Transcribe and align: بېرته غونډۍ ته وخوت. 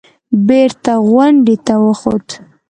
بېرته 0.47 0.91
غونډۍ 1.09 1.55
ته 1.65 1.73
وخوت. 1.85 2.27